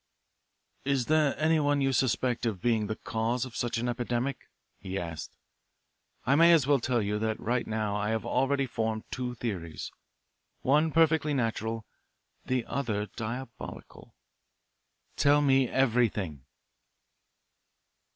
"Is 0.83 1.05
there 1.05 1.37
anyone 1.37 1.79
you 1.79 1.93
suspect 1.93 2.47
of 2.47 2.59
being 2.59 2.87
the 2.87 2.95
cause 2.95 3.45
of 3.45 3.55
such 3.55 3.77
an 3.77 3.87
epidemic?" 3.87 4.49
he 4.79 4.97
asked. 4.97 5.37
"I 6.25 6.33
may 6.33 6.53
as 6.53 6.65
well 6.65 6.79
tell 6.79 7.03
you 7.03 7.19
right 7.35 7.67
now 7.67 7.93
that 7.93 7.99
I 7.99 8.09
have 8.09 8.25
already 8.25 8.65
formed 8.65 9.03
two 9.11 9.35
theories 9.35 9.91
one 10.61 10.89
perfectly 10.91 11.35
natural, 11.35 11.85
the 12.43 12.65
other 12.65 13.05
diabolical. 13.15 14.15
Tell 15.17 15.39
me 15.39 15.69
everything." 15.69 16.45